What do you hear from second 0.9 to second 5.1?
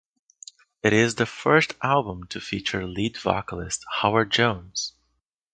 is the first album to feature lead vocalist Howard Jones.